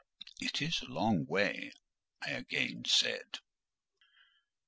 [0.39, 1.73] "It is a long way,"
[2.23, 3.37] I again said.